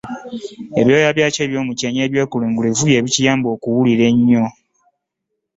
Ebyoya 0.81 1.09
byakyo 1.15 1.41
eby’omu 1.45 1.71
kyenyi 1.79 1.99
ebyekulungirivu 2.05 2.81
bye 2.85 3.03
bikiyamba 3.05 3.47
okuwulira 3.55 4.03
ennyo. 4.11 4.45